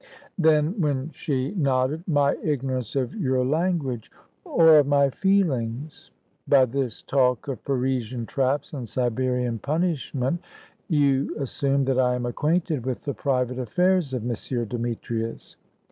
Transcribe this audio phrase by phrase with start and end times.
[0.39, 4.11] Then, when she nodded, "My ignorance of your language"
[4.43, 6.09] "Or of my feelings?
[6.47, 10.39] By this talk of Parisian traps and Siberian punishment,
[10.87, 14.35] you assume that I am acquainted with the private affairs of M.
[14.67, 15.55] Demetrius."